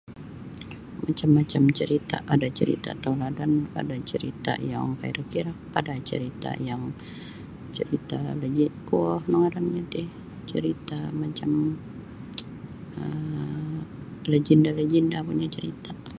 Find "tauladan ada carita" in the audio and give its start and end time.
3.03-4.53